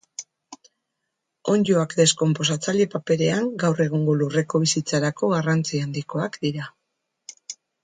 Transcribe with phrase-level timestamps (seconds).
[1.55, 6.69] Onddoak, deskonposatzaile paperean, gaur egungo lurreko bizitzarako garrantzi handikoak dira.